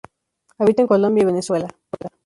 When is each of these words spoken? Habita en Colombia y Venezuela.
Habita 0.57 0.81
en 0.81 0.87
Colombia 0.87 1.21
y 1.21 1.25
Venezuela. 1.25 1.67